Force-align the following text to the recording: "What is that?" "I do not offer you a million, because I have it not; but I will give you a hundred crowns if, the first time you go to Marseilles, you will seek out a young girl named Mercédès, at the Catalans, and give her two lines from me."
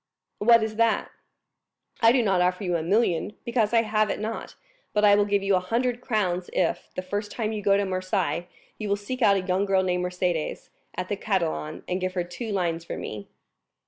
"What 0.39 0.63
is 0.63 0.77
that?" 0.77 1.11
"I 2.01 2.11
do 2.11 2.23
not 2.23 2.41
offer 2.41 2.63
you 2.63 2.75
a 2.75 2.81
million, 2.81 3.37
because 3.45 3.71
I 3.71 3.83
have 3.83 4.09
it 4.09 4.19
not; 4.19 4.55
but 4.93 5.05
I 5.05 5.13
will 5.13 5.25
give 5.25 5.43
you 5.43 5.53
a 5.55 5.59
hundred 5.59 6.01
crowns 6.01 6.49
if, 6.53 6.89
the 6.95 7.03
first 7.03 7.29
time 7.31 7.51
you 7.51 7.61
go 7.61 7.77
to 7.77 7.85
Marseilles, 7.85 8.45
you 8.79 8.89
will 8.89 8.95
seek 8.95 9.21
out 9.21 9.37
a 9.37 9.41
young 9.41 9.65
girl 9.67 9.83
named 9.83 10.03
Mercédès, 10.03 10.69
at 10.95 11.07
the 11.07 11.15
Catalans, 11.17 11.83
and 11.87 12.01
give 12.01 12.15
her 12.15 12.23
two 12.23 12.51
lines 12.51 12.83
from 12.83 13.01
me." 13.01 13.27